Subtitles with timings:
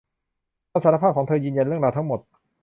[0.71, 2.19] คำสารภาพของเธอยืนยันเรื่องราวทั้งหมด